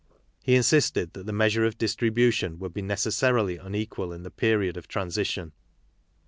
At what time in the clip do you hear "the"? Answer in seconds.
1.27-1.31, 4.23-4.31